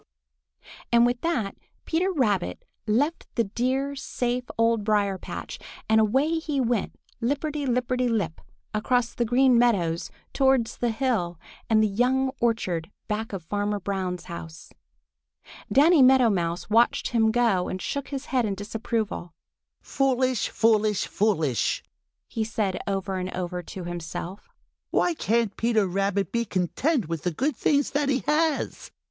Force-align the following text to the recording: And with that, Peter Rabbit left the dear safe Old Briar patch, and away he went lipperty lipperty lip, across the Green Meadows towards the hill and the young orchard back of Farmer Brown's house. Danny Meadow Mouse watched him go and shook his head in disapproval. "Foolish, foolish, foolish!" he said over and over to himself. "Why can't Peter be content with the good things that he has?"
And 0.91 1.05
with 1.05 1.21
that, 1.21 1.55
Peter 1.85 2.11
Rabbit 2.11 2.65
left 2.87 3.27
the 3.35 3.43
dear 3.43 3.95
safe 3.95 4.45
Old 4.57 4.83
Briar 4.83 5.19
patch, 5.19 5.59
and 5.87 6.01
away 6.01 6.39
he 6.39 6.59
went 6.59 6.95
lipperty 7.21 7.67
lipperty 7.67 8.09
lip, 8.09 8.41
across 8.73 9.13
the 9.13 9.25
Green 9.25 9.59
Meadows 9.59 10.09
towards 10.33 10.77
the 10.77 10.89
hill 10.89 11.39
and 11.69 11.83
the 11.83 11.87
young 11.87 12.31
orchard 12.39 12.89
back 13.07 13.31
of 13.31 13.43
Farmer 13.43 13.79
Brown's 13.79 14.23
house. 14.23 14.73
Danny 15.71 16.01
Meadow 16.01 16.31
Mouse 16.31 16.67
watched 16.67 17.09
him 17.09 17.29
go 17.29 17.67
and 17.67 17.79
shook 17.79 18.07
his 18.07 18.25
head 18.33 18.43
in 18.43 18.55
disapproval. 18.55 19.35
"Foolish, 19.83 20.49
foolish, 20.49 21.05
foolish!" 21.05 21.83
he 22.27 22.43
said 22.43 22.79
over 22.87 23.17
and 23.17 23.29
over 23.35 23.61
to 23.61 23.83
himself. 23.83 24.49
"Why 24.89 25.13
can't 25.13 25.55
Peter 25.55 25.85
be 26.23 26.43
content 26.43 27.07
with 27.07 27.21
the 27.21 27.29
good 27.31 27.55
things 27.55 27.91
that 27.91 28.09
he 28.09 28.21
has?" 28.25 28.89